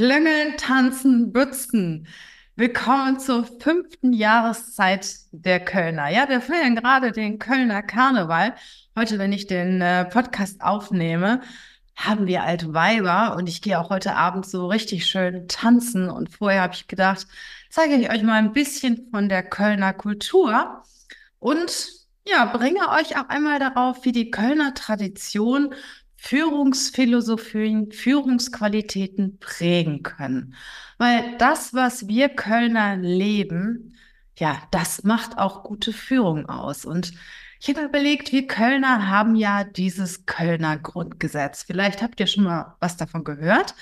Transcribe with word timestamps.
Klüngeln, 0.00 0.56
tanzen, 0.56 1.30
bützen. 1.30 2.08
Willkommen 2.56 3.20
zur 3.20 3.44
fünften 3.44 4.14
Jahreszeit 4.14 5.14
der 5.30 5.62
Kölner. 5.62 6.08
Ja, 6.08 6.26
wir 6.26 6.40
feiern 6.40 6.74
gerade 6.74 7.12
den 7.12 7.38
Kölner 7.38 7.82
Karneval. 7.82 8.54
Heute, 8.98 9.18
wenn 9.18 9.30
ich 9.30 9.46
den 9.46 9.82
äh, 9.82 10.06
Podcast 10.06 10.62
aufnehme, 10.62 11.42
haben 11.96 12.26
wir 12.26 12.44
alte 12.44 12.72
Weiber 12.72 13.36
und 13.36 13.46
ich 13.46 13.60
gehe 13.60 13.78
auch 13.78 13.90
heute 13.90 14.16
Abend 14.16 14.46
so 14.46 14.68
richtig 14.68 15.04
schön 15.04 15.48
tanzen. 15.48 16.08
Und 16.08 16.30
vorher 16.30 16.62
habe 16.62 16.72
ich 16.72 16.88
gedacht, 16.88 17.26
zeige 17.68 17.96
ich 17.96 18.10
euch 18.10 18.22
mal 18.22 18.38
ein 18.38 18.54
bisschen 18.54 19.06
von 19.10 19.28
der 19.28 19.42
Kölner 19.42 19.92
Kultur 19.92 20.82
und 21.40 22.00
ja, 22.26 22.46
bringe 22.46 22.88
euch 22.88 23.18
auch 23.18 23.28
einmal 23.28 23.58
darauf, 23.58 24.04
wie 24.04 24.12
die 24.12 24.30
Kölner 24.30 24.72
Tradition 24.72 25.74
Führungsphilosophien, 26.22 27.92
Führungsqualitäten 27.92 29.38
prägen 29.38 30.02
können. 30.02 30.54
Weil 30.98 31.38
das, 31.38 31.72
was 31.72 32.08
wir 32.08 32.28
Kölner 32.28 32.96
leben, 32.98 33.96
ja, 34.38 34.62
das 34.70 35.02
macht 35.02 35.38
auch 35.38 35.64
gute 35.64 35.94
Führung 35.94 36.46
aus. 36.46 36.84
Und 36.84 37.12
ich 37.58 37.70
habe 37.70 37.86
überlegt, 37.86 38.32
wir 38.32 38.46
Kölner 38.46 39.08
haben 39.08 39.34
ja 39.34 39.64
dieses 39.64 40.26
Kölner 40.26 40.76
Grundgesetz. 40.76 41.62
Vielleicht 41.62 42.02
habt 42.02 42.20
ihr 42.20 42.26
schon 42.26 42.44
mal 42.44 42.76
was 42.80 42.98
davon 42.98 43.24
gehört. 43.24 43.74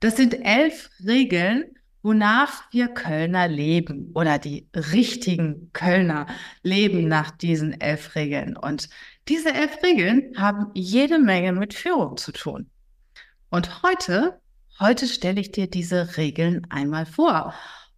Das 0.00 0.16
sind 0.16 0.34
elf 0.34 0.90
Regeln, 1.04 1.66
wonach 2.02 2.64
wir 2.72 2.88
Kölner 2.88 3.46
leben 3.46 4.10
oder 4.12 4.40
die 4.40 4.68
richtigen 4.74 5.70
Kölner 5.72 6.26
leben 6.64 7.06
nach 7.06 7.30
diesen 7.30 7.80
elf 7.80 8.16
Regeln. 8.16 8.56
Und 8.56 8.88
diese 9.28 9.52
elf 9.52 9.82
Regeln 9.82 10.32
haben 10.36 10.70
jede 10.74 11.18
Menge 11.18 11.52
mit 11.52 11.74
Führung 11.74 12.16
zu 12.16 12.32
tun. 12.32 12.70
Und 13.50 13.82
heute, 13.82 14.40
heute 14.78 15.06
stelle 15.06 15.40
ich 15.40 15.52
dir 15.52 15.68
diese 15.68 16.16
Regeln 16.16 16.66
einmal 16.70 17.06
vor 17.06 17.54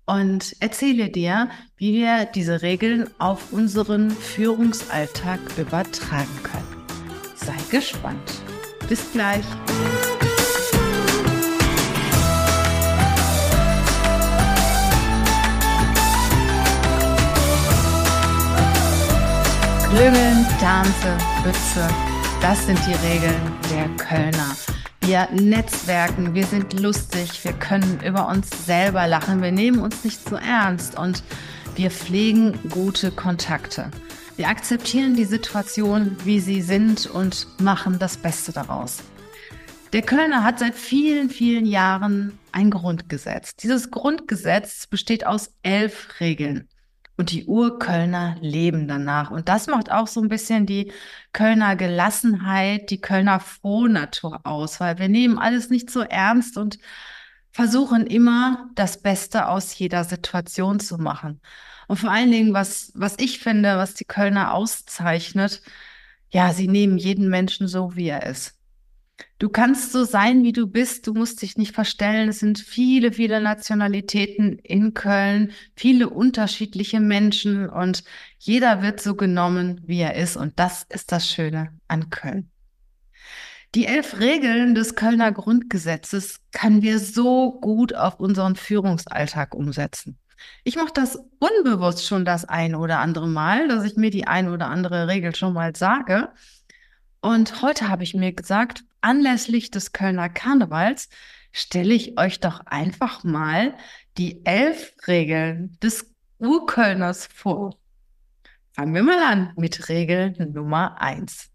und 0.06 0.56
erzähle 0.60 1.10
dir, 1.10 1.50
wie 1.76 1.94
wir 1.94 2.24
diese 2.24 2.62
Regeln 2.62 3.10
auf 3.18 3.52
unseren 3.52 4.10
Führungsalltag 4.10 5.40
übertragen 5.58 6.42
können. 6.42 6.86
Sei 7.34 7.56
gespannt. 7.70 8.42
Bis 8.88 9.12
gleich. 9.12 9.44
Klüngeln, 19.90 20.46
Tanze, 20.60 21.16
Bütze, 21.42 21.88
das 22.42 22.66
sind 22.66 22.78
die 22.86 23.06
Regeln 23.06 23.40
der 23.70 23.88
Kölner. 23.96 24.54
Wir 25.00 25.28
netzwerken, 25.32 26.34
wir 26.34 26.44
sind 26.44 26.78
lustig, 26.78 27.42
wir 27.42 27.54
können 27.54 27.98
über 28.04 28.28
uns 28.28 28.66
selber 28.66 29.06
lachen, 29.06 29.40
wir 29.40 29.50
nehmen 29.50 29.78
uns 29.78 30.04
nicht 30.04 30.28
zu 30.28 30.36
ernst 30.36 30.98
und 30.98 31.22
wir 31.74 31.90
pflegen 31.90 32.58
gute 32.68 33.10
Kontakte. 33.10 33.90
Wir 34.36 34.48
akzeptieren 34.48 35.16
die 35.16 35.24
Situation, 35.24 36.18
wie 36.22 36.40
sie 36.40 36.60
sind 36.60 37.06
und 37.06 37.46
machen 37.58 37.98
das 37.98 38.18
Beste 38.18 38.52
daraus. 38.52 38.98
Der 39.94 40.02
Kölner 40.02 40.44
hat 40.44 40.58
seit 40.58 40.74
vielen, 40.74 41.30
vielen 41.30 41.64
Jahren 41.64 42.38
ein 42.52 42.70
Grundgesetz. 42.70 43.56
Dieses 43.56 43.90
Grundgesetz 43.90 44.86
besteht 44.86 45.26
aus 45.26 45.50
elf 45.62 46.20
Regeln. 46.20 46.68
Und 47.18 47.32
die 47.32 47.46
Urkölner 47.46 48.36
leben 48.40 48.86
danach. 48.88 49.32
Und 49.32 49.48
das 49.48 49.66
macht 49.66 49.90
auch 49.90 50.06
so 50.06 50.20
ein 50.22 50.28
bisschen 50.28 50.66
die 50.66 50.92
Kölner 51.32 51.74
Gelassenheit, 51.76 52.90
die 52.90 53.00
Kölner 53.00 53.40
Frohnatur 53.40 54.46
aus, 54.46 54.78
weil 54.78 54.98
wir 54.98 55.08
nehmen 55.08 55.36
alles 55.38 55.68
nicht 55.68 55.90
so 55.90 56.00
ernst 56.02 56.56
und 56.56 56.78
versuchen 57.50 58.06
immer 58.06 58.70
das 58.76 59.02
Beste 59.02 59.48
aus 59.48 59.76
jeder 59.76 60.04
Situation 60.04 60.78
zu 60.78 60.96
machen. 60.98 61.40
Und 61.88 61.96
vor 61.98 62.10
allen 62.10 62.30
Dingen, 62.30 62.54
was, 62.54 62.92
was 62.94 63.16
ich 63.18 63.40
finde, 63.40 63.78
was 63.78 63.94
die 63.94 64.04
Kölner 64.04 64.54
auszeichnet, 64.54 65.62
ja, 66.30 66.52
sie 66.52 66.68
nehmen 66.68 66.98
jeden 66.98 67.28
Menschen 67.28 67.68
so, 67.68 67.96
wie 67.96 68.08
er 68.08 68.26
ist. 68.26 68.57
Du 69.38 69.48
kannst 69.48 69.92
so 69.92 70.04
sein, 70.04 70.42
wie 70.42 70.52
du 70.52 70.66
bist. 70.66 71.06
Du 71.06 71.14
musst 71.14 71.42
dich 71.42 71.56
nicht 71.56 71.74
verstellen. 71.74 72.28
Es 72.28 72.40
sind 72.40 72.58
viele, 72.58 73.12
viele 73.12 73.40
Nationalitäten 73.40 74.58
in 74.58 74.94
Köln, 74.94 75.52
viele 75.76 76.08
unterschiedliche 76.10 77.00
Menschen 77.00 77.68
und 77.68 78.02
jeder 78.38 78.82
wird 78.82 79.00
so 79.00 79.14
genommen, 79.14 79.80
wie 79.86 80.00
er 80.00 80.16
ist. 80.16 80.36
Und 80.36 80.58
das 80.58 80.84
ist 80.88 81.12
das 81.12 81.30
Schöne 81.30 81.72
an 81.86 82.10
Köln. 82.10 82.50
Die 83.74 83.86
elf 83.86 84.18
Regeln 84.18 84.74
des 84.74 84.94
Kölner 84.94 85.30
Grundgesetzes 85.30 86.40
können 86.52 86.82
wir 86.82 86.98
so 86.98 87.60
gut 87.60 87.94
auf 87.94 88.18
unseren 88.18 88.56
Führungsalltag 88.56 89.54
umsetzen. 89.54 90.18
Ich 90.64 90.76
mache 90.76 90.92
das 90.94 91.18
unbewusst 91.38 92.06
schon 92.06 92.24
das 92.24 92.44
ein 92.44 92.74
oder 92.74 93.00
andere 93.00 93.28
Mal, 93.28 93.68
dass 93.68 93.84
ich 93.84 93.96
mir 93.96 94.10
die 94.10 94.26
ein 94.26 94.48
oder 94.48 94.68
andere 94.68 95.06
Regel 95.06 95.34
schon 95.34 95.52
mal 95.52 95.76
sage. 95.76 96.30
Und 97.20 97.62
heute 97.62 97.88
habe 97.88 98.04
ich 98.04 98.14
mir 98.14 98.32
gesagt, 98.32 98.84
anlässlich 99.00 99.70
des 99.70 99.92
Kölner 99.92 100.28
Karnevals 100.28 101.08
stelle 101.52 101.94
ich 101.94 102.18
euch 102.18 102.40
doch 102.40 102.60
einfach 102.66 103.24
mal 103.24 103.76
die 104.16 104.44
elf 104.44 104.94
Regeln 105.06 105.76
des 105.82 106.14
Urkölners 106.38 107.26
vor. 107.26 107.78
Fangen 108.72 108.94
wir 108.94 109.02
mal 109.02 109.22
an 109.22 109.52
mit 109.56 109.88
Regel 109.88 110.32
Nummer 110.52 111.00
eins. 111.00 111.50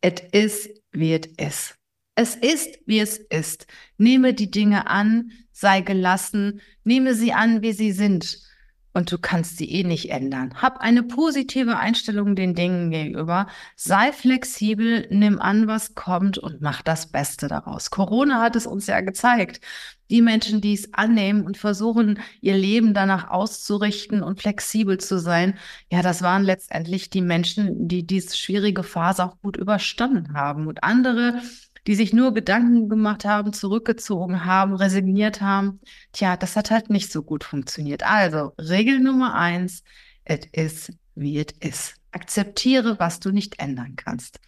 Es 0.00 0.20
ist, 0.32 0.70
wie 0.92 1.14
es 1.14 1.26
ist. 1.36 1.76
Es 2.14 2.34
ist, 2.34 2.78
wie 2.86 3.00
es 3.00 3.18
ist. 3.18 3.66
Nehme 3.98 4.34
die 4.34 4.50
Dinge 4.50 4.86
an, 4.88 5.30
sei 5.52 5.82
gelassen, 5.82 6.60
nehme 6.82 7.14
sie 7.14 7.32
an, 7.32 7.62
wie 7.62 7.72
sie 7.72 7.92
sind 7.92 8.38
und 8.96 9.12
du 9.12 9.18
kannst 9.18 9.58
sie 9.58 9.70
eh 9.70 9.84
nicht 9.84 10.10
ändern. 10.10 10.54
Hab 10.54 10.78
eine 10.78 11.02
positive 11.02 11.76
Einstellung 11.76 12.34
den 12.34 12.54
Dingen 12.54 12.90
gegenüber. 12.90 13.46
Sei 13.76 14.10
flexibel, 14.10 15.06
nimm 15.10 15.38
an, 15.38 15.66
was 15.66 15.94
kommt 15.94 16.38
und 16.38 16.62
mach 16.62 16.80
das 16.80 17.08
Beste 17.08 17.46
daraus. 17.46 17.90
Corona 17.90 18.40
hat 18.40 18.56
es 18.56 18.66
uns 18.66 18.86
ja 18.86 19.02
gezeigt. 19.02 19.60
Die 20.08 20.22
Menschen, 20.22 20.62
die 20.62 20.72
es 20.72 20.94
annehmen 20.94 21.44
und 21.44 21.58
versuchen, 21.58 22.20
ihr 22.40 22.56
Leben 22.56 22.94
danach 22.94 23.28
auszurichten 23.28 24.22
und 24.22 24.40
flexibel 24.40 24.96
zu 24.96 25.18
sein, 25.18 25.58
ja, 25.92 26.00
das 26.00 26.22
waren 26.22 26.44
letztendlich 26.44 27.10
die 27.10 27.20
Menschen, 27.20 27.88
die 27.88 28.06
diese 28.06 28.34
schwierige 28.34 28.82
Phase 28.82 29.26
auch 29.26 29.38
gut 29.42 29.58
überstanden 29.58 30.32
haben. 30.32 30.68
Und 30.68 30.82
andere, 30.82 31.42
die 31.86 31.94
sich 31.94 32.12
nur 32.12 32.34
Gedanken 32.34 32.88
gemacht 32.88 33.24
haben, 33.24 33.52
zurückgezogen 33.52 34.44
haben, 34.44 34.74
resigniert 34.74 35.40
haben. 35.40 35.80
Tja, 36.12 36.36
das 36.36 36.56
hat 36.56 36.70
halt 36.70 36.90
nicht 36.90 37.12
so 37.12 37.22
gut 37.22 37.44
funktioniert. 37.44 38.02
Also, 38.02 38.52
Regel 38.58 39.00
Nummer 39.00 39.34
eins, 39.34 39.82
es 40.24 40.40
ist, 40.52 40.92
wie 41.14 41.38
es 41.38 41.52
ist. 41.60 41.94
Akzeptiere, 42.10 42.98
was 42.98 43.20
du 43.20 43.30
nicht 43.30 43.60
ändern 43.60 43.94
kannst. 43.96 44.40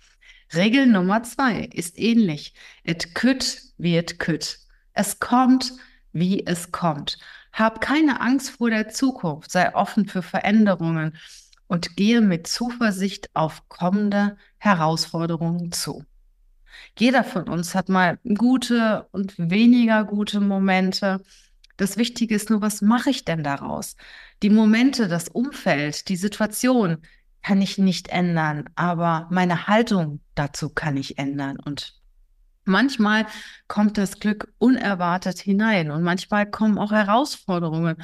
Regel 0.54 0.86
Nummer 0.86 1.22
zwei 1.22 1.64
ist 1.64 1.98
ähnlich. 1.98 2.54
Et 2.82 3.14
kütt, 3.14 3.62
wie 3.76 3.96
et 3.96 4.18
kütt. 4.18 4.58
Es 4.94 5.20
kommt, 5.20 5.74
wie 6.12 6.44
es 6.46 6.72
kommt. 6.72 7.18
Hab 7.52 7.80
keine 7.80 8.20
Angst 8.20 8.50
vor 8.50 8.70
der 8.70 8.88
Zukunft. 8.88 9.50
Sei 9.50 9.74
offen 9.74 10.08
für 10.08 10.22
Veränderungen 10.22 11.16
und 11.66 11.96
gehe 11.96 12.20
mit 12.20 12.46
Zuversicht 12.46 13.28
auf 13.34 13.68
kommende 13.68 14.36
Herausforderungen 14.58 15.70
zu. 15.70 16.04
Jeder 16.98 17.24
von 17.24 17.48
uns 17.48 17.74
hat 17.74 17.88
mal 17.88 18.18
gute 18.36 19.06
und 19.12 19.34
weniger 19.38 20.04
gute 20.04 20.40
Momente. 20.40 21.22
Das 21.76 21.96
Wichtige 21.96 22.34
ist 22.34 22.50
nur, 22.50 22.60
was 22.60 22.82
mache 22.82 23.10
ich 23.10 23.24
denn 23.24 23.44
daraus? 23.44 23.96
Die 24.42 24.50
Momente, 24.50 25.08
das 25.08 25.28
Umfeld, 25.28 26.08
die 26.08 26.16
Situation 26.16 26.98
kann 27.42 27.62
ich 27.62 27.78
nicht 27.78 28.08
ändern, 28.08 28.68
aber 28.74 29.28
meine 29.30 29.68
Haltung 29.68 30.20
dazu 30.34 30.70
kann 30.70 30.96
ich 30.96 31.18
ändern. 31.18 31.58
Und 31.58 31.94
manchmal 32.64 33.26
kommt 33.68 33.96
das 33.96 34.20
Glück 34.20 34.52
unerwartet 34.58 35.38
hinein 35.38 35.90
und 35.90 36.02
manchmal 36.02 36.50
kommen 36.50 36.78
auch 36.78 36.92
Herausforderungen 36.92 37.96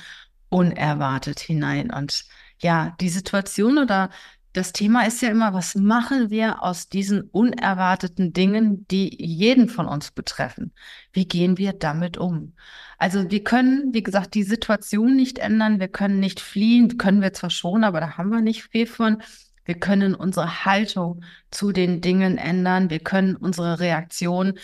unerwartet 0.49 1.41
hinein. 1.41 1.93
Und 1.93 2.25
ja, 2.61 2.95
die 3.01 3.09
Situation 3.09 3.79
oder 3.79 4.11
das 4.55 4.73
Thema 4.73 5.05
ist 5.05 5.21
ja 5.21 5.31
immer, 5.31 5.53
was 5.53 5.75
machen 5.75 6.31
wir 6.31 6.63
aus 6.63 6.89
diesen 6.89 7.23
unerwarteten 7.23 8.33
Dingen, 8.33 8.87
die 8.89 9.15
jeden 9.21 9.69
von 9.69 9.87
uns 9.87 10.13
betreffen? 10.13 10.73
Wie 11.13 11.27
gehen 11.27 11.59
wir 11.59 11.73
damit 11.73 12.19
um? 12.19 12.55
Also 12.97 13.31
wir 13.33 13.43
können, 13.43 13.93
wie 13.93 14.05
gesagt, 14.05 14.35
die 14.35 14.45
Situation 14.45 15.17
nicht 15.17 15.41
ändern, 15.41 15.81
wir 15.81 15.89
können 15.89 16.21
nicht 16.21 16.39
fliehen, 16.41 16.99
können 16.99 17.21
wir 17.21 17.33
zwar 17.33 17.51
schon, 17.51 17.83
aber 17.83 18.01
da 18.01 18.17
haben 18.17 18.31
wir 18.31 18.41
nicht 18.41 18.63
viel 18.63 18.87
von. 18.87 19.23
Wir 19.65 19.75
können 19.75 20.15
unsere 20.15 20.65
Haltung 20.65 21.25
zu 21.51 21.73
den 21.73 22.01
Dingen 22.01 22.39
ändern, 22.39 22.91
wir 22.91 23.01
können 23.01 23.35
unsere 23.35 23.81
Reaktion 23.81 24.59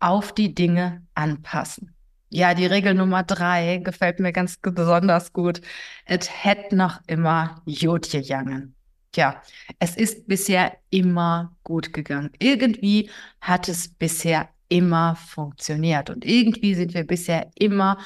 auf 0.00 0.34
die 0.34 0.54
Dinge 0.54 1.06
anpassen. 1.14 1.94
Ja, 2.30 2.54
die 2.54 2.66
Regel 2.66 2.94
Nummer 2.94 3.22
drei 3.22 3.78
gefällt 3.78 4.18
mir 4.18 4.32
ganz 4.32 4.58
besonders 4.60 5.32
gut. 5.32 5.60
Es 6.04 6.28
hätte 6.44 6.74
noch 6.74 7.00
immer 7.06 7.62
Jod 7.64 8.10
gegangen. 8.10 8.75
Tja, 9.16 9.40
es 9.78 9.96
ist 9.96 10.28
bisher 10.28 10.76
immer 10.90 11.56
gut 11.64 11.94
gegangen. 11.94 12.28
Irgendwie 12.38 13.08
hat 13.40 13.66
es 13.66 13.88
bisher 13.88 14.50
immer 14.68 15.16
funktioniert. 15.16 16.10
Und 16.10 16.22
irgendwie 16.22 16.74
sind 16.74 16.92
wir 16.92 17.06
bisher 17.06 17.50
immer 17.54 17.96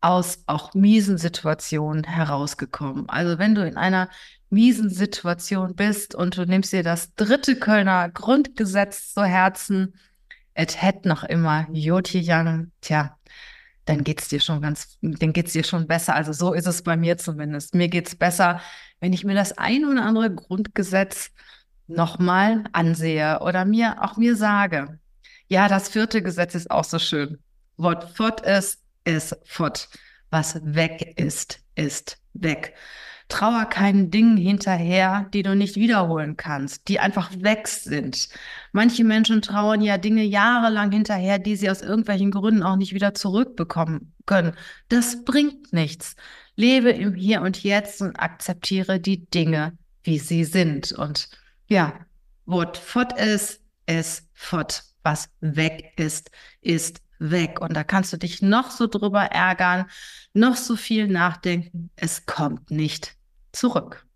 aus 0.00 0.42
auch 0.46 0.72
miesen 0.72 1.18
Situationen 1.18 2.04
herausgekommen. 2.04 3.10
Also 3.10 3.38
wenn 3.38 3.54
du 3.54 3.66
in 3.66 3.76
einer 3.76 4.08
miesen 4.48 4.88
Situation 4.88 5.74
bist 5.74 6.14
und 6.14 6.38
du 6.38 6.46
nimmst 6.46 6.72
dir 6.72 6.82
das 6.82 7.14
dritte 7.14 7.56
Kölner 7.56 8.08
Grundgesetz 8.08 9.12
zu 9.12 9.22
Herzen, 9.22 9.92
et 10.54 10.80
het 10.80 11.04
noch 11.04 11.24
immer 11.24 11.66
Jotje 11.72 12.22
Yang, 12.22 12.70
tja, 12.80 13.18
dann 13.84 14.02
geht's 14.02 14.28
dir 14.28 14.40
schon 14.40 14.62
ganz, 14.62 14.96
dann 15.02 15.34
geht's 15.34 15.52
dir 15.52 15.64
schon 15.64 15.86
besser. 15.86 16.14
Also 16.14 16.32
so 16.32 16.54
ist 16.54 16.66
es 16.66 16.80
bei 16.80 16.96
mir 16.96 17.18
zumindest. 17.18 17.74
Mir 17.74 17.88
geht's 17.88 18.14
besser, 18.14 18.62
wenn 19.04 19.12
ich 19.12 19.22
mir 19.22 19.34
das 19.34 19.58
ein 19.58 19.84
oder 19.84 20.02
andere 20.02 20.34
Grundgesetz 20.34 21.30
nochmal 21.86 22.64
ansehe 22.72 23.40
oder 23.40 23.66
mir 23.66 24.02
auch 24.02 24.16
mir 24.16 24.34
sage, 24.34 24.98
ja, 25.46 25.68
das 25.68 25.90
vierte 25.90 26.22
Gesetz 26.22 26.54
ist 26.54 26.70
auch 26.70 26.84
so 26.84 26.98
schön. 26.98 27.38
What 27.76 28.04
fort 28.16 28.40
ist, 28.40 28.82
ist 29.04 29.36
fort. 29.44 29.90
Was 30.30 30.58
weg 30.64 31.20
ist, 31.20 31.60
ist 31.74 32.16
weg. 32.32 32.76
Trauer 33.28 33.66
keinen 33.66 34.10
Dingen 34.10 34.38
hinterher, 34.38 35.28
die 35.34 35.42
du 35.42 35.54
nicht 35.54 35.76
wiederholen 35.76 36.38
kannst, 36.38 36.88
die 36.88 36.98
einfach 36.98 37.30
weg 37.40 37.68
sind. 37.68 38.30
Manche 38.72 39.04
Menschen 39.04 39.42
trauern 39.42 39.82
ja 39.82 39.98
Dinge 39.98 40.24
jahrelang 40.24 40.90
hinterher, 40.92 41.38
die 41.38 41.56
sie 41.56 41.68
aus 41.68 41.82
irgendwelchen 41.82 42.30
Gründen 42.30 42.62
auch 42.62 42.76
nicht 42.76 42.94
wieder 42.94 43.12
zurückbekommen 43.12 44.14
können. 44.24 44.54
Das 44.88 45.26
bringt 45.26 45.74
nichts. 45.74 46.16
Lebe 46.56 46.90
im 46.90 47.14
Hier 47.14 47.42
und 47.42 47.62
Jetzt 47.62 48.00
und 48.00 48.16
akzeptiere 48.16 49.00
die 49.00 49.26
Dinge, 49.26 49.76
wie 50.02 50.18
sie 50.18 50.44
sind. 50.44 50.92
Und 50.92 51.28
ja, 51.68 52.06
what 52.46 52.76
fort 52.76 53.18
ist, 53.18 53.60
ist 53.86 54.28
fort. 54.32 54.84
Was 55.02 55.28
weg 55.40 55.92
ist, 55.96 56.30
ist 56.60 57.02
weg. 57.18 57.60
Und 57.60 57.74
da 57.74 57.84
kannst 57.84 58.12
du 58.12 58.16
dich 58.16 58.40
noch 58.40 58.70
so 58.70 58.86
drüber 58.86 59.22
ärgern, 59.22 59.86
noch 60.32 60.56
so 60.56 60.76
viel 60.76 61.08
nachdenken. 61.08 61.90
Es 61.96 62.26
kommt 62.26 62.70
nicht 62.70 63.16
zurück. 63.52 64.06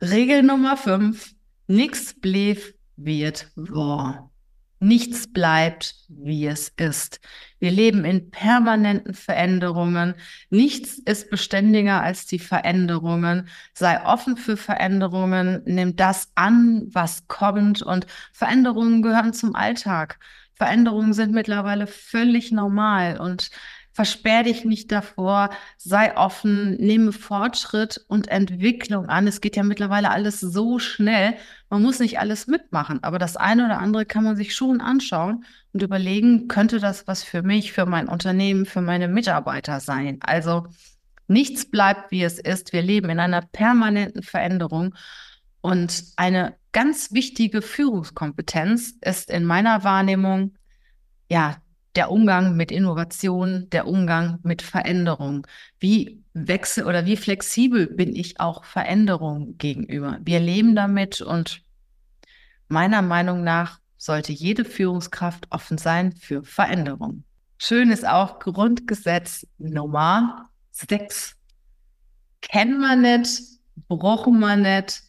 Regel 0.00 0.42
Nummer 0.42 0.76
5. 0.76 1.34
Nichts 1.66 2.14
blieb, 2.18 2.74
wird 2.96 3.50
war. 3.56 4.30
Nichts 4.80 5.32
bleibt, 5.32 5.96
wie 6.08 6.46
es 6.46 6.68
ist. 6.76 7.20
Wir 7.58 7.72
leben 7.72 8.04
in 8.04 8.30
permanenten 8.30 9.12
Veränderungen. 9.12 10.14
Nichts 10.50 10.98
ist 10.98 11.30
beständiger 11.30 12.00
als 12.00 12.26
die 12.26 12.38
Veränderungen. 12.38 13.48
Sei 13.74 14.04
offen 14.04 14.36
für 14.36 14.56
Veränderungen. 14.56 15.62
Nimm 15.64 15.96
das 15.96 16.30
an, 16.36 16.86
was 16.92 17.26
kommt. 17.26 17.82
Und 17.82 18.06
Veränderungen 18.32 19.02
gehören 19.02 19.32
zum 19.32 19.56
Alltag. 19.56 20.20
Veränderungen 20.54 21.12
sind 21.12 21.32
mittlerweile 21.32 21.86
völlig 21.86 22.52
normal 22.52 23.18
und 23.18 23.50
versperr 23.98 24.44
dich 24.44 24.64
nicht 24.64 24.92
davor, 24.92 25.50
sei 25.76 26.16
offen, 26.16 26.76
nehme 26.76 27.10
Fortschritt 27.10 28.04
und 28.06 28.28
Entwicklung 28.28 29.08
an. 29.08 29.26
Es 29.26 29.40
geht 29.40 29.56
ja 29.56 29.64
mittlerweile 29.64 30.12
alles 30.12 30.38
so 30.38 30.78
schnell. 30.78 31.34
Man 31.68 31.82
muss 31.82 31.98
nicht 31.98 32.20
alles 32.20 32.46
mitmachen, 32.46 33.02
aber 33.02 33.18
das 33.18 33.36
eine 33.36 33.64
oder 33.64 33.80
andere 33.80 34.06
kann 34.06 34.22
man 34.22 34.36
sich 34.36 34.54
schon 34.54 34.80
anschauen 34.80 35.44
und 35.72 35.82
überlegen, 35.82 36.46
könnte 36.46 36.78
das 36.78 37.08
was 37.08 37.24
für 37.24 37.42
mich, 37.42 37.72
für 37.72 37.86
mein 37.86 38.06
Unternehmen, 38.06 38.66
für 38.66 38.82
meine 38.82 39.08
Mitarbeiter 39.08 39.80
sein? 39.80 40.18
Also 40.20 40.68
nichts 41.26 41.68
bleibt, 41.68 42.12
wie 42.12 42.22
es 42.22 42.38
ist. 42.38 42.72
Wir 42.72 42.82
leben 42.82 43.10
in 43.10 43.18
einer 43.18 43.42
permanenten 43.42 44.22
Veränderung 44.22 44.94
und 45.60 46.04
eine 46.14 46.54
ganz 46.70 47.10
wichtige 47.10 47.62
Führungskompetenz 47.62 48.94
ist 49.00 49.28
in 49.28 49.44
meiner 49.44 49.82
Wahrnehmung, 49.82 50.54
ja, 51.28 51.56
der 51.96 52.10
Umgang 52.10 52.56
mit 52.56 52.70
Innovation, 52.70 53.68
der 53.70 53.86
Umgang 53.86 54.38
mit 54.42 54.62
Veränderung. 54.62 55.46
Wie 55.78 56.22
wechsel 56.34 56.84
oder 56.84 57.06
wie 57.06 57.16
flexibel 57.16 57.86
bin 57.86 58.14
ich 58.14 58.40
auch 58.40 58.64
Veränderung 58.64 59.56
gegenüber? 59.58 60.18
Wir 60.22 60.40
leben 60.40 60.74
damit 60.76 61.20
und 61.20 61.62
meiner 62.68 63.02
Meinung 63.02 63.42
nach 63.42 63.80
sollte 63.96 64.32
jede 64.32 64.64
Führungskraft 64.64 65.46
offen 65.50 65.78
sein 65.78 66.12
für 66.12 66.44
Veränderung. 66.44 67.24
Schön 67.58 67.90
ist 67.90 68.06
auch 68.06 68.38
Grundgesetz 68.38 69.46
Nummer 69.58 70.48
6. 70.70 71.34
Kennen 72.40 72.78
wir 72.80 72.94
nicht, 72.94 73.40
brauchen 73.88 74.38
wir 74.38 74.56
nicht, 74.56 75.02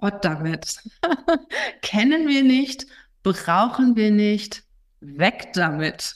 und 0.00 0.24
damit. 0.24 0.76
Kennen 1.82 2.26
wir 2.26 2.42
nicht, 2.42 2.86
brauchen 3.22 3.96
wir 3.96 4.10
nicht, 4.10 4.64
weg 5.00 5.52
damit. 5.54 6.14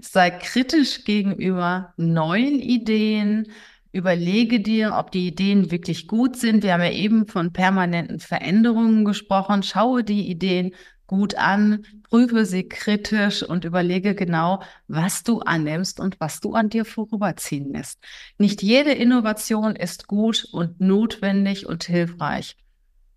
Sei 0.00 0.30
kritisch 0.30 1.04
gegenüber 1.04 1.94
neuen 1.96 2.60
Ideen. 2.60 3.50
Überlege 3.92 4.60
dir, 4.60 4.94
ob 4.96 5.10
die 5.10 5.26
Ideen 5.26 5.70
wirklich 5.70 6.06
gut 6.06 6.36
sind. 6.36 6.62
Wir 6.62 6.74
haben 6.74 6.82
ja 6.82 6.90
eben 6.90 7.26
von 7.26 7.52
permanenten 7.52 8.20
Veränderungen 8.20 9.04
gesprochen. 9.04 9.62
Schaue 9.62 10.04
die 10.04 10.28
Ideen 10.28 10.72
gut 11.06 11.36
an, 11.36 11.84
prüfe 12.02 12.44
sie 12.44 12.68
kritisch 12.68 13.42
und 13.42 13.64
überlege 13.64 14.14
genau, 14.14 14.62
was 14.88 15.22
du 15.22 15.40
annimmst 15.40 16.00
und 16.00 16.18
was 16.20 16.40
du 16.40 16.54
an 16.54 16.68
dir 16.68 16.84
vorüberziehen 16.84 17.72
lässt. 17.72 18.00
Nicht 18.38 18.62
jede 18.62 18.92
Innovation 18.92 19.76
ist 19.76 20.08
gut 20.08 20.46
und 20.52 20.80
notwendig 20.80 21.66
und 21.66 21.84
hilfreich. 21.84 22.56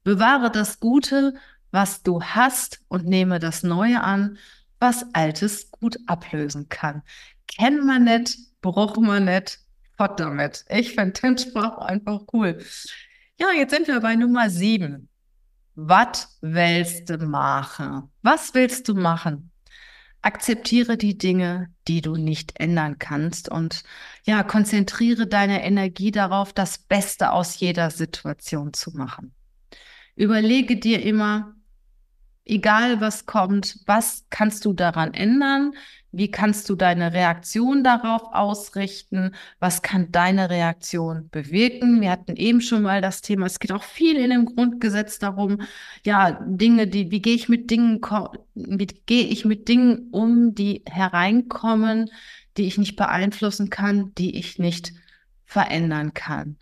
Bewahre 0.04 0.52
das 0.52 0.80
Gute, 0.80 1.34
was 1.72 2.04
du 2.04 2.22
hast 2.22 2.82
und 2.88 3.06
nehme 3.06 3.40
das 3.40 3.64
Neue 3.64 4.02
an, 4.02 4.38
was 4.80 5.06
Altes 5.14 5.72
gut 5.72 5.98
ablösen 6.08 6.70
kann. 6.70 7.04
Kennen 7.48 7.86
wir 7.86 8.00
nicht, 8.00 8.38
brauchen 8.62 9.06
wir 9.06 9.20
nicht, 9.20 9.60
fort 9.98 10.20
damit. 10.20 10.66
Ich 10.70 10.96
finde 10.96 11.20
den 11.22 11.38
Sprach 11.38 11.78
einfach 11.80 12.22
cool. 12.34 12.64
Ja, 13.40 13.52
jetzt 13.52 13.74
sind 13.74 13.88
wir 13.88 14.00
bei 14.00 14.16
Nummer 14.16 14.50
sieben. 14.50 15.10
Was 15.76 16.38
willst 16.42 17.10
du 17.10 17.18
machen? 17.20 18.10
Was 18.22 18.54
willst 18.54 18.88
du 18.88 18.96
machen? 18.96 19.52
Akzeptiere 20.22 20.98
die 20.98 21.18
Dinge, 21.18 21.74
die 21.88 22.02
du 22.02 22.16
nicht 22.18 22.60
ändern 22.60 23.00
kannst 23.00 23.48
und 23.48 23.84
ja, 24.26 24.44
konzentriere 24.44 25.28
deine 25.28 25.64
Energie 25.64 26.12
darauf, 26.12 26.52
das 26.52 26.78
Beste 26.78 27.32
aus 27.32 27.58
jeder 27.62 27.90
Situation 27.90 28.74
zu 28.74 28.92
machen. 28.92 29.34
Überlege 30.16 30.76
dir 30.76 31.02
immer, 31.02 31.56
egal 32.50 33.00
was 33.02 33.26
kommt, 33.26 33.80
was 33.86 34.26
kannst 34.30 34.66
du 34.66 34.74
daran 34.74 35.14
ändern? 35.14 35.74
Wie 36.12 36.32
kannst 36.32 36.68
du 36.70 36.76
deine 36.76 37.14
Reaktion 37.14 37.84
darauf 37.84 38.24
ausrichten? 38.34 39.36
Was 39.60 39.84
kann 39.84 40.12
deine 40.12 40.50
Reaktion 40.50 41.30
bewirken? 41.30 42.02
Wir 42.02 42.10
hatten 42.10 42.36
eben 42.36 42.62
schon 42.62 42.82
mal 42.82 43.00
das 43.02 43.22
Thema, 43.22 43.46
es 43.46 43.60
geht 43.60 43.72
auch 43.72 43.84
viel 43.84 44.18
in 44.18 44.32
dem 44.32 44.46
Grundgesetz 44.46 45.20
darum, 45.20 45.62
ja, 46.04 46.40
Dinge, 46.46 46.88
die, 46.88 47.12
wie 47.12 47.22
gehe 47.22 47.36
ich 47.36 47.48
mit 47.48 47.70
Dingen, 47.70 48.02
wie 48.56 48.88
gehe 49.06 49.26
ich 49.26 49.46
mit 49.46 49.68
Dingen 49.68 50.10
um, 50.12 50.56
die 50.56 50.84
hereinkommen, 50.88 52.10
die 52.58 52.66
ich 52.66 52.80
nicht 52.80 52.96
beeinflussen 52.96 53.70
kann, 53.70 54.14
die 54.16 54.38
ich 54.38 54.58
nicht 54.58 54.94
verändern 55.46 56.14
kann. 56.14 56.58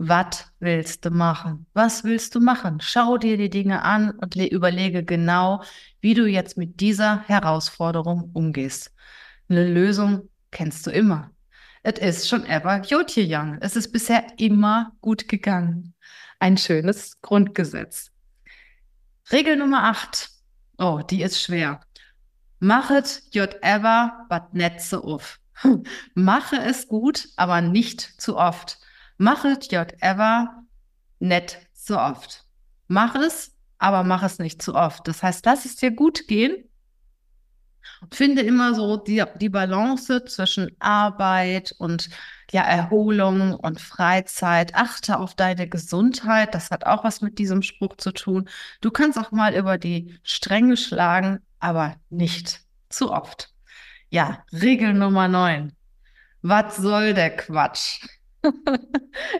Was 0.00 0.46
willst 0.60 1.04
du 1.04 1.10
machen? 1.10 1.66
Was 1.74 2.04
willst 2.04 2.36
du 2.36 2.40
machen? 2.40 2.78
Schau 2.80 3.18
dir 3.18 3.36
die 3.36 3.50
Dinge 3.50 3.82
an 3.82 4.12
und 4.12 4.36
überlege 4.36 5.04
genau, 5.04 5.62
wie 6.00 6.14
du 6.14 6.26
jetzt 6.26 6.56
mit 6.56 6.78
dieser 6.80 7.24
Herausforderung 7.24 8.30
umgehst. 8.32 8.92
Eine 9.48 9.66
Lösung 9.66 10.28
kennst 10.52 10.86
du 10.86 10.92
immer. 10.92 11.32
Es 11.82 11.98
ist 11.98 12.28
schon 12.28 12.46
ever 12.46 12.80
Jotje 12.82 13.26
Young. 13.26 13.58
Es 13.60 13.74
ist 13.74 13.90
bisher 13.90 14.24
immer 14.36 14.92
gut 15.00 15.26
gegangen. 15.26 15.94
Ein 16.38 16.56
schönes 16.56 17.20
Grundgesetz. 17.20 18.12
Regel 19.32 19.56
Nummer 19.56 19.82
8. 19.84 20.30
Oh, 20.78 21.02
die 21.10 21.22
ist 21.22 21.42
schwer. 21.42 21.80
Machet 22.60 23.22
jot 23.32 23.56
ever, 23.62 24.26
but 24.28 24.54
net 24.54 24.80
so 24.80 25.02
oft. 25.04 25.40
Mache 26.14 26.56
es 26.56 26.86
gut, 26.86 27.28
aber 27.36 27.60
nicht 27.60 28.00
zu 28.20 28.36
oft. 28.36 28.77
Machet 29.18 29.72
ever 30.00 30.62
nicht 31.18 31.58
so 31.74 31.98
oft. 31.98 32.44
Mach 32.86 33.14
es, 33.16 33.54
aber 33.78 34.04
mach 34.04 34.22
es 34.22 34.38
nicht 34.38 34.62
zu 34.62 34.74
oft. 34.74 35.06
Das 35.08 35.22
heißt, 35.22 35.44
lass 35.44 35.64
es 35.64 35.76
dir 35.76 35.90
gut 35.90 36.26
gehen. 36.28 36.64
Finde 38.12 38.42
immer 38.42 38.74
so 38.74 38.96
die, 38.96 39.24
die 39.40 39.48
Balance 39.48 40.24
zwischen 40.24 40.70
Arbeit 40.78 41.74
und 41.78 42.10
ja, 42.50 42.62
Erholung 42.62 43.54
und 43.54 43.80
Freizeit. 43.80 44.74
Achte 44.74 45.18
auf 45.18 45.34
deine 45.34 45.68
Gesundheit. 45.68 46.54
Das 46.54 46.70
hat 46.70 46.86
auch 46.86 47.04
was 47.04 47.20
mit 47.20 47.38
diesem 47.38 47.62
Spruch 47.62 47.96
zu 47.96 48.12
tun. 48.12 48.48
Du 48.80 48.90
kannst 48.90 49.18
auch 49.18 49.32
mal 49.32 49.54
über 49.54 49.78
die 49.78 50.18
Stränge 50.22 50.76
schlagen, 50.76 51.40
aber 51.58 51.96
nicht 52.08 52.60
zu 52.88 53.10
oft. 53.10 53.52
Ja, 54.10 54.44
Regel 54.52 54.94
Nummer 54.94 55.28
9. 55.28 55.72
Was 56.42 56.76
soll 56.76 57.14
der 57.14 57.36
Quatsch? 57.36 58.00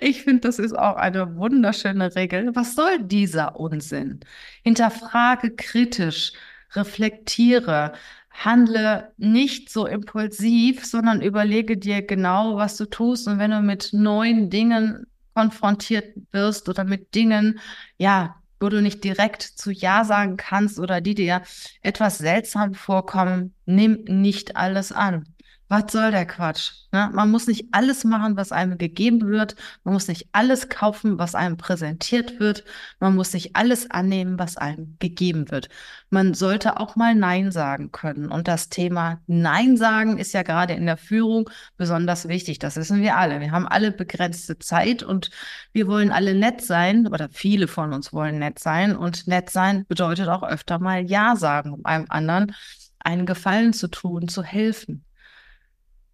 Ich 0.01 0.23
finde, 0.23 0.41
das 0.41 0.59
ist 0.59 0.77
auch 0.77 0.97
eine 0.97 1.37
wunderschöne 1.37 2.15
Regel. 2.15 2.55
Was 2.55 2.75
soll 2.75 2.99
dieser 3.01 3.59
Unsinn? 3.59 4.21
Hinterfrage 4.63 5.51
kritisch, 5.55 6.33
reflektiere, 6.73 7.93
handle 8.31 9.13
nicht 9.17 9.71
so 9.71 9.87
impulsiv, 9.87 10.85
sondern 10.85 11.23
überlege 11.23 11.77
dir 11.77 12.03
genau, 12.03 12.57
was 12.57 12.77
du 12.77 12.87
tust. 12.87 13.27
Und 13.29 13.39
wenn 13.39 13.51
du 13.51 13.61
mit 13.61 13.91
neuen 13.93 14.51
Dingen 14.51 15.07
konfrontiert 15.35 16.15
wirst 16.33 16.69
oder 16.69 16.85
mit 16.85 17.15
Dingen, 17.15 17.61
ja, 17.97 18.37
wo 18.61 18.69
du 18.69 18.83
nicht 18.83 19.05
direkt 19.05 19.43
zu 19.43 19.71
Ja 19.71 20.05
sagen 20.05 20.37
kannst 20.37 20.81
oder 20.81 21.01
die 21.01 21.15
dir 21.15 21.43
etwas 21.83 22.19
seltsam 22.19 22.75
vorkommen, 22.75 23.55
nimm 23.67 24.05
nicht 24.05 24.57
alles 24.57 24.91
an 24.93 25.25
was 25.69 25.93
soll 25.93 26.11
der 26.11 26.25
Quatsch? 26.25 26.73
Ne? 26.93 27.11
Man 27.13 27.31
muss 27.31 27.47
nicht 27.47 27.67
alles 27.73 28.05
machen, 28.05 28.37
was 28.37 28.53
einem 28.53 28.79
gegeben 28.79 29.27
wird. 29.29 29.55
Man 29.85 29.93
muss 29.93 30.09
nicht 30.09 30.29
alles 30.33 30.71
kaufen, 30.71 31.19
was 31.19 31.35
einem 31.35 31.59
präsentiert 31.59 32.41
wird. 32.41 32.65
Man 33.01 33.15
muss 33.15 33.35
nicht 33.35 33.55
alles 33.55 33.91
annehmen, 33.91 34.39
was 34.39 34.57
einem 34.57 34.97
gegeben 34.99 35.51
wird. 35.51 35.69
Man 36.09 36.33
sollte 36.33 36.81
auch 36.81 36.97
mal 36.97 37.15
Nein 37.15 37.53
sagen 37.53 37.93
können. 37.93 38.31
Und 38.31 38.49
das 38.49 38.71
Thema 38.71 39.21
Nein 39.27 39.77
sagen 39.77 40.17
ist 40.17 40.33
ja 40.33 40.43
gerade 40.43 40.73
in 40.73 40.87
der 40.87 40.97
Führung 40.97 41.51
besonders 41.77 42.29
wichtig. 42.29 42.59
Das 42.59 42.77
wissen 42.77 43.03
wir 43.03 43.17
alle. 43.19 43.41
Wir 43.41 43.51
haben 43.51 43.69
alle 43.69 43.93
begrenzte 43.93 44.59
Zeit 44.59 45.03
und 45.03 45.31
wir 45.73 45.87
wollen 45.87 46.11
alle 46.11 46.35
nett 46.35 46.63
sein 46.63 47.07
oder 47.07 47.29
viele 47.31 47.69
von 47.69 47.93
uns 47.93 48.13
wollen 48.13 48.39
nett 48.39 48.59
sein. 48.59 48.97
Und 48.97 49.27
nett 49.27 49.51
sein 49.51 49.85
bedeutet 49.87 50.29
auch 50.29 50.43
öfter 50.43 50.79
mal 50.79 51.05
Ja 51.05 51.37
sagen, 51.37 51.73
um 51.73 51.85
einem 51.85 52.07
anderen 52.09 52.55
einen 53.01 53.27
Gefallen 53.27 53.73
zu 53.73 53.89
tun, 53.89 54.29
zu 54.29 54.43
helfen. 54.43 55.05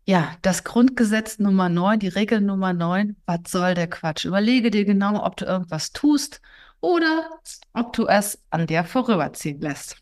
Ja, 0.07 0.37
das 0.43 0.65
Grundgesetz 0.65 1.39
Nummer 1.39 1.71
9, 1.71 1.99
die 1.99 2.09
Regel 2.09 2.43
Nummer 2.43 2.75
9, 2.75 3.17
was 3.25 3.39
soll 3.49 3.75
der 3.75 3.89
Quatsch? 3.89 4.27
Überlege 4.27 4.71
dir 4.71 4.85
genau, 4.85 5.25
ob 5.25 5.37
du 5.37 5.47
irgendwas 5.47 5.93
tust 5.93 6.43
oder 6.81 7.31
ob 7.73 7.95
du 7.95 8.07
es 8.07 8.39
an 8.51 8.67
dir 8.67 8.85
vorüberziehen 8.85 9.61
lässt. 9.61 9.97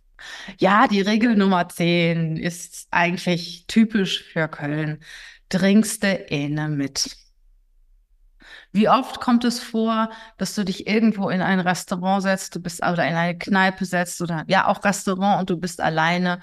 Ja, 0.59 0.88
die 0.88 1.00
Regel 1.02 1.37
Nummer 1.37 1.68
10 1.68 2.37
ist 2.37 2.88
eigentlich 2.90 3.66
typisch 3.68 4.25
für 4.25 4.49
Köln. 4.49 5.02
Dringste 5.49 6.09
inne 6.09 6.68
mit. 6.68 7.16
Wie 8.73 8.88
oft 8.88 9.21
kommt 9.21 9.44
es 9.44 9.61
vor, 9.61 10.11
dass 10.38 10.54
du 10.54 10.64
dich 10.64 10.87
irgendwo 10.87 11.28
in 11.28 11.42
ein 11.42 11.61
Restaurant 11.61 12.23
setzt, 12.23 12.56
du 12.56 12.61
bist 12.61 12.80
oder 12.80 13.06
in 13.06 13.14
eine 13.14 13.38
Kneipe 13.38 13.85
setzt 13.85 14.21
oder 14.23 14.44
ja 14.49 14.66
auch 14.66 14.82
Restaurant 14.82 15.40
und 15.40 15.50
du 15.50 15.56
bist 15.59 15.80
alleine 15.80 16.40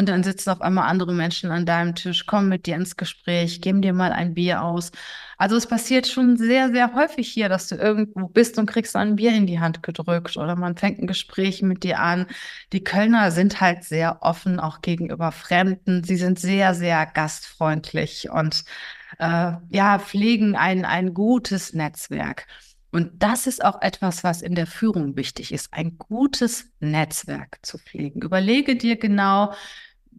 und 0.00 0.08
dann 0.08 0.22
sitzen 0.22 0.48
auf 0.48 0.62
einmal 0.62 0.88
andere 0.88 1.12
Menschen 1.12 1.50
an 1.50 1.66
deinem 1.66 1.94
Tisch, 1.94 2.24
kommen 2.24 2.48
mit 2.48 2.64
dir 2.64 2.74
ins 2.74 2.96
Gespräch, 2.96 3.60
geben 3.60 3.82
dir 3.82 3.92
mal 3.92 4.12
ein 4.12 4.32
Bier 4.32 4.62
aus. 4.62 4.92
Also 5.36 5.56
es 5.56 5.66
passiert 5.66 6.06
schon 6.06 6.38
sehr, 6.38 6.70
sehr 6.72 6.94
häufig 6.94 7.28
hier, 7.28 7.50
dass 7.50 7.68
du 7.68 7.74
irgendwo 7.74 8.26
bist 8.26 8.56
und 8.58 8.64
kriegst 8.64 8.96
ein 8.96 9.16
Bier 9.16 9.34
in 9.34 9.46
die 9.46 9.60
Hand 9.60 9.82
gedrückt 9.82 10.38
oder 10.38 10.56
man 10.56 10.78
fängt 10.78 11.00
ein 11.00 11.06
Gespräch 11.06 11.60
mit 11.60 11.84
dir 11.84 12.00
an. 12.00 12.24
Die 12.72 12.82
Kölner 12.82 13.30
sind 13.30 13.60
halt 13.60 13.84
sehr 13.84 14.22
offen, 14.22 14.58
auch 14.58 14.80
gegenüber 14.80 15.32
Fremden. 15.32 16.02
Sie 16.02 16.16
sind 16.16 16.38
sehr, 16.38 16.74
sehr 16.74 17.04
gastfreundlich 17.04 18.30
und 18.30 18.64
äh, 19.18 19.52
ja, 19.68 19.98
pflegen 19.98 20.56
ein, 20.56 20.86
ein 20.86 21.12
gutes 21.12 21.74
Netzwerk. 21.74 22.46
Und 22.92 23.22
das 23.22 23.46
ist 23.46 23.64
auch 23.64 23.82
etwas, 23.82 24.24
was 24.24 24.42
in 24.42 24.54
der 24.54 24.66
Führung 24.66 25.16
wichtig 25.16 25.52
ist, 25.52 25.72
ein 25.72 25.96
gutes 25.98 26.70
Netzwerk 26.80 27.58
zu 27.62 27.78
pflegen. 27.78 28.22
Überlege 28.22 28.76
dir 28.76 28.96
genau, 28.96 29.52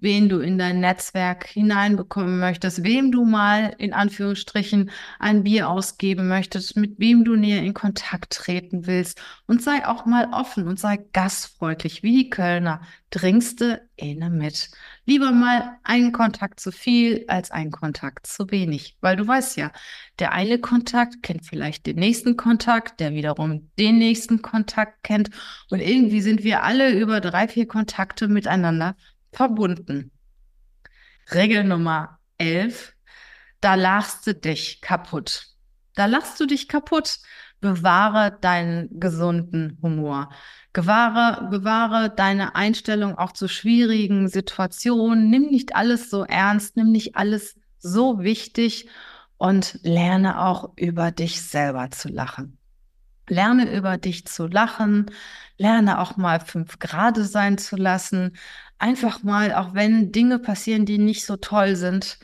wen 0.01 0.27
du 0.27 0.39
in 0.39 0.57
dein 0.57 0.79
Netzwerk 0.79 1.47
hineinbekommen 1.47 2.39
möchtest, 2.39 2.83
wem 2.83 3.11
du 3.11 3.23
mal 3.23 3.73
in 3.77 3.93
Anführungsstrichen 3.93 4.91
ein 5.19 5.43
Bier 5.43 5.69
ausgeben 5.69 6.27
möchtest, 6.27 6.75
mit 6.75 6.99
wem 6.99 7.23
du 7.23 7.35
näher 7.35 7.63
in 7.63 7.73
Kontakt 7.73 8.33
treten 8.33 8.87
willst 8.87 9.21
und 9.45 9.61
sei 9.61 9.87
auch 9.87 10.05
mal 10.05 10.29
offen 10.33 10.67
und 10.67 10.79
sei 10.79 10.97
gastfreundlich, 11.13 12.03
wie 12.03 12.23
die 12.23 12.29
Kölner. 12.29 12.81
Dringste 13.11 13.89
inne 13.97 14.29
mit. 14.29 14.71
Lieber 15.05 15.33
mal 15.33 15.77
einen 15.83 16.13
Kontakt 16.13 16.61
zu 16.61 16.71
viel 16.71 17.25
als 17.27 17.51
einen 17.51 17.71
Kontakt 17.71 18.25
zu 18.25 18.49
wenig, 18.51 18.95
weil 19.01 19.17
du 19.17 19.27
weißt 19.27 19.57
ja, 19.57 19.71
der 20.19 20.31
eine 20.31 20.59
Kontakt 20.59 21.21
kennt 21.21 21.45
vielleicht 21.45 21.85
den 21.87 21.97
nächsten 21.97 22.37
Kontakt, 22.37 23.01
der 23.01 23.11
wiederum 23.13 23.69
den 23.77 23.97
nächsten 23.97 24.41
Kontakt 24.41 25.03
kennt 25.03 25.29
und 25.69 25.81
irgendwie 25.81 26.21
sind 26.21 26.45
wir 26.45 26.63
alle 26.63 26.97
über 26.97 27.19
drei, 27.19 27.49
vier 27.49 27.67
Kontakte 27.67 28.29
miteinander 28.29 28.95
verbunden. 29.31 30.11
Regel 31.33 31.63
Nummer 31.63 32.19
11. 32.37 32.93
Da 33.61 33.75
lachst 33.75 34.25
du 34.27 34.33
dich 34.33 34.81
kaputt. 34.81 35.47
Da 35.95 36.05
lachst 36.05 36.39
du 36.39 36.45
dich 36.45 36.67
kaputt. 36.67 37.19
Bewahre 37.59 38.37
deinen 38.41 38.99
gesunden 38.99 39.77
Humor. 39.83 40.29
Gewahre, 40.73 41.47
bewahre 41.49 42.09
deine 42.09 42.55
Einstellung 42.55 43.17
auch 43.17 43.33
zu 43.33 43.47
schwierigen 43.47 44.29
Situationen. 44.29 45.29
Nimm 45.29 45.47
nicht 45.47 45.75
alles 45.75 46.09
so 46.09 46.23
ernst, 46.23 46.75
nimm 46.75 46.91
nicht 46.91 47.15
alles 47.15 47.55
so 47.77 48.19
wichtig 48.19 48.89
und 49.37 49.79
lerne 49.83 50.41
auch 50.41 50.71
über 50.75 51.11
dich 51.11 51.41
selber 51.41 51.91
zu 51.91 52.09
lachen. 52.09 52.57
Lerne 53.27 53.73
über 53.75 53.97
dich 53.97 54.25
zu 54.25 54.47
lachen, 54.47 55.11
lerne 55.57 55.99
auch 55.99 56.17
mal 56.17 56.39
fünf 56.39 56.79
Grade 56.79 57.23
sein 57.23 57.57
zu 57.57 57.75
lassen, 57.75 58.35
einfach 58.81 59.23
mal, 59.23 59.53
auch 59.53 59.73
wenn 59.73 60.11
Dinge 60.11 60.39
passieren, 60.39 60.85
die 60.85 60.97
nicht 60.97 61.25
so 61.25 61.37
toll 61.37 61.75
sind, 61.75 62.17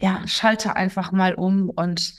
ja, 0.00 0.26
schalte 0.26 0.76
einfach 0.76 1.12
mal 1.12 1.34
um 1.34 1.70
und 1.70 2.14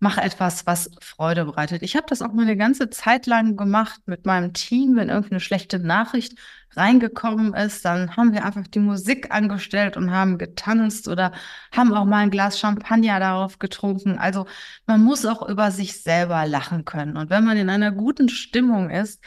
mach 0.00 0.18
etwas, 0.18 0.66
was 0.66 0.90
Freude 1.00 1.44
bereitet. 1.44 1.82
Ich 1.82 1.96
habe 1.96 2.06
das 2.08 2.22
auch 2.22 2.32
mal 2.32 2.42
eine 2.42 2.56
ganze 2.56 2.88
Zeit 2.90 3.26
lang 3.26 3.56
gemacht 3.56 4.00
mit 4.06 4.26
meinem 4.26 4.52
Team, 4.52 4.94
wenn 4.96 5.08
irgendeine 5.08 5.40
schlechte 5.40 5.78
Nachricht 5.80 6.38
reingekommen 6.76 7.54
ist, 7.54 7.84
dann 7.84 8.16
haben 8.16 8.32
wir 8.32 8.44
einfach 8.44 8.66
die 8.68 8.78
Musik 8.78 9.34
angestellt 9.34 9.96
und 9.96 10.12
haben 10.12 10.38
getanzt 10.38 11.08
oder 11.08 11.32
haben 11.72 11.92
auch 11.92 12.04
mal 12.04 12.18
ein 12.18 12.30
Glas 12.30 12.58
Champagner 12.58 13.18
darauf 13.18 13.58
getrunken. 13.58 14.18
Also 14.18 14.46
man 14.86 15.02
muss 15.02 15.26
auch 15.26 15.48
über 15.48 15.70
sich 15.70 16.02
selber 16.02 16.46
lachen 16.46 16.84
können. 16.84 17.16
Und 17.16 17.30
wenn 17.30 17.44
man 17.44 17.56
in 17.56 17.70
einer 17.70 17.90
guten 17.90 18.28
Stimmung 18.28 18.90
ist 18.90 19.20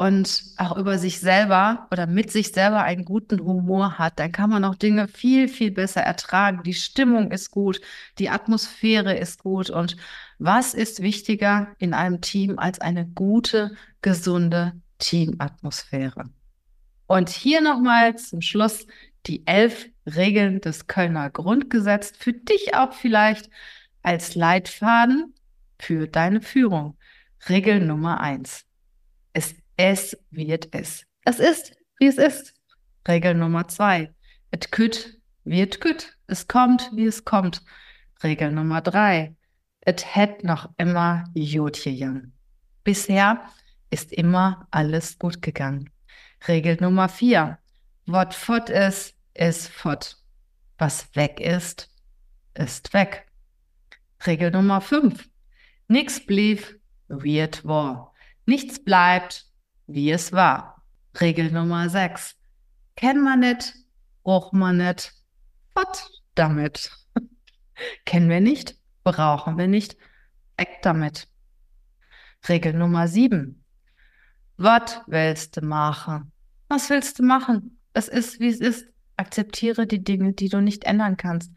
und 0.00 0.44
auch 0.56 0.78
über 0.78 0.96
sich 0.96 1.20
selber 1.20 1.86
oder 1.92 2.06
mit 2.06 2.32
sich 2.32 2.52
selber 2.52 2.84
einen 2.84 3.04
guten 3.04 3.38
Humor 3.38 3.98
hat, 3.98 4.18
dann 4.18 4.32
kann 4.32 4.48
man 4.48 4.64
auch 4.64 4.74
Dinge 4.74 5.08
viel, 5.08 5.46
viel 5.46 5.72
besser 5.72 6.00
ertragen. 6.00 6.62
Die 6.62 6.72
Stimmung 6.72 7.30
ist 7.32 7.50
gut, 7.50 7.82
die 8.18 8.30
Atmosphäre 8.30 9.14
ist 9.18 9.42
gut. 9.42 9.68
Und 9.68 9.98
was 10.38 10.72
ist 10.72 11.02
wichtiger 11.02 11.68
in 11.76 11.92
einem 11.92 12.22
Team 12.22 12.58
als 12.58 12.80
eine 12.80 13.08
gute, 13.08 13.76
gesunde 14.00 14.72
Teamatmosphäre? 15.00 16.30
Und 17.06 17.28
hier 17.28 17.60
nochmal 17.60 18.16
zum 18.16 18.40
Schluss 18.40 18.86
die 19.26 19.46
elf 19.46 19.90
Regeln 20.06 20.62
des 20.62 20.86
Kölner 20.86 21.28
Grundgesetzes 21.28 22.16
für 22.16 22.32
dich 22.32 22.74
auch 22.74 22.94
vielleicht 22.94 23.50
als 24.02 24.34
Leitfaden 24.34 25.34
für 25.78 26.08
deine 26.08 26.40
Führung. 26.40 26.96
Regel 27.50 27.80
Nummer 27.80 28.18
eins. 28.20 28.64
Es 29.82 30.14
wird 30.30 30.74
es. 30.74 31.06
Es 31.24 31.38
ist, 31.38 31.74
wie 31.98 32.06
es 32.06 32.18
ist. 32.18 32.52
Regel 33.08 33.32
Nummer 33.32 33.66
zwei. 33.66 34.12
Et 34.50 34.70
küt 34.70 35.18
wird 35.44 35.80
küt. 35.80 36.18
Es 36.26 36.46
kommt, 36.46 36.90
wie 36.92 37.06
es 37.06 37.24
kommt. 37.24 37.62
Regel 38.22 38.52
Nummer 38.52 38.82
drei. 38.82 39.34
Et 39.80 40.14
het 40.14 40.44
noch 40.44 40.68
immer 40.76 41.24
gegangen. 41.34 42.34
Bisher 42.84 43.42
ist 43.88 44.12
immer 44.12 44.68
alles 44.70 45.18
gut 45.18 45.40
gegangen. 45.40 45.88
Regel 46.46 46.76
Nummer 46.78 47.08
vier. 47.08 47.58
Wat 48.04 48.34
fort 48.34 48.68
ist, 48.68 49.14
ist 49.32 49.68
fort. 49.68 50.18
Was 50.76 51.08
weg 51.16 51.40
ist, 51.40 51.88
ist 52.52 52.92
weg. 52.92 53.26
Regel 54.26 54.50
Nummer 54.50 54.82
fünf. 54.82 55.26
Nix 55.88 56.20
blieb, 56.20 56.78
wird 57.08 57.64
war. 57.64 58.12
Nichts 58.44 58.84
bleibt, 58.84 59.49
wie 59.94 60.10
es 60.10 60.32
war. 60.32 60.82
Regel 61.20 61.50
Nummer 61.50 61.88
6. 61.88 62.36
Kennen 62.96 63.22
wir 63.22 63.36
nicht, 63.36 63.74
braucht 64.22 64.52
man 64.52 64.76
nicht. 64.76 65.12
Was 65.74 66.10
damit? 66.34 66.90
Kennen 68.04 68.28
wir 68.28 68.40
nicht, 68.40 68.76
brauchen 69.04 69.58
wir 69.58 69.66
nicht, 69.66 69.96
weg 70.56 70.80
damit. 70.82 71.28
Regel 72.48 72.74
Nummer 72.74 73.08
7. 73.08 73.64
Was 74.56 75.00
willst 75.06 75.56
du 75.56 75.64
machen? 75.64 76.32
Was 76.68 76.90
willst 76.90 77.18
du 77.18 77.22
machen? 77.22 77.78
Es 77.92 78.08
ist, 78.08 78.40
wie 78.40 78.48
es 78.48 78.60
ist. 78.60 78.86
Akzeptiere 79.16 79.86
die 79.86 80.02
Dinge, 80.02 80.32
die 80.32 80.48
du 80.48 80.60
nicht 80.60 80.84
ändern 80.84 81.16
kannst. 81.16 81.52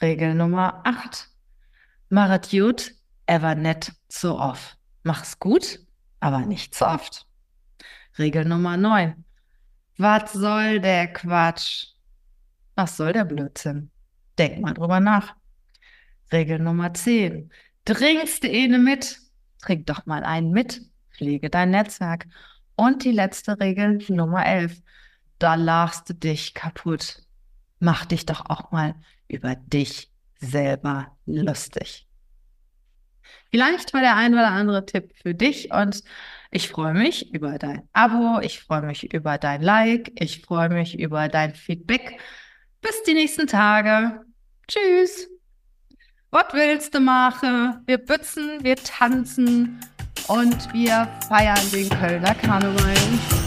Regel 0.00 0.34
Nummer 0.34 0.80
8. 0.84 1.28
Machet 2.08 2.50
gut, 2.50 2.94
ever 3.26 3.54
net 3.54 3.92
so 4.08 4.38
oft. 4.38 4.76
Mach's 5.04 5.38
gut, 5.38 5.80
aber 6.18 6.40
nicht 6.40 6.74
so 6.74 6.86
oft. 6.86 7.26
Regel 8.18 8.44
Nummer 8.44 8.76
9. 8.76 9.24
Was 9.98 10.32
soll 10.32 10.80
der 10.80 11.12
Quatsch? 11.12 11.88
Was 12.74 12.96
soll 12.96 13.12
der 13.12 13.24
Blödsinn? 13.24 13.90
Denk 14.38 14.60
mal 14.60 14.74
drüber 14.74 15.00
nach. 15.00 15.36
Regel 16.32 16.58
Nummer 16.58 16.94
10. 16.94 17.50
Trinkst 17.84 18.44
du 18.44 18.50
eine 18.50 18.78
mit? 18.78 19.18
Trink 19.60 19.86
doch 19.86 20.06
mal 20.06 20.24
einen 20.24 20.50
mit. 20.50 20.82
Pflege 21.10 21.50
dein 21.50 21.70
Netzwerk. 21.70 22.26
Und 22.76 23.04
die 23.04 23.12
letzte 23.12 23.60
Regel, 23.60 23.98
Nummer 24.08 24.46
11. 24.46 24.80
Da 25.38 25.54
lachst 25.54 26.08
du 26.08 26.14
dich 26.14 26.54
kaputt. 26.54 27.22
Mach 27.78 28.06
dich 28.06 28.26
doch 28.26 28.46
auch 28.46 28.70
mal 28.72 28.94
über 29.28 29.54
dich 29.54 30.10
selber 30.38 31.16
lustig. 31.26 32.06
Vielleicht 33.50 33.92
war 33.92 34.00
der 34.00 34.16
ein 34.16 34.32
oder 34.32 34.48
andere 34.48 34.86
Tipp 34.86 35.12
für 35.22 35.34
dich 35.34 35.72
und 35.72 36.02
ich 36.50 36.68
freue 36.68 36.94
mich 36.94 37.32
über 37.32 37.58
dein 37.58 37.82
Abo, 37.92 38.40
ich 38.40 38.60
freue 38.60 38.82
mich 38.82 39.12
über 39.12 39.38
dein 39.38 39.62
Like, 39.62 40.12
ich 40.16 40.42
freue 40.42 40.68
mich 40.68 40.98
über 40.98 41.28
dein 41.28 41.54
Feedback. 41.54 42.18
Bis 42.80 43.02
die 43.04 43.14
nächsten 43.14 43.46
Tage. 43.46 44.20
Tschüss. 44.66 45.28
Was 46.30 46.52
willst 46.52 46.94
du 46.94 47.00
machen? 47.00 47.82
Wir 47.86 47.98
bützen, 47.98 48.62
wir 48.62 48.76
tanzen 48.76 49.80
und 50.28 50.72
wir 50.72 51.08
feiern 51.28 51.70
den 51.72 51.88
Kölner 51.88 52.34
Karneval. 52.34 53.39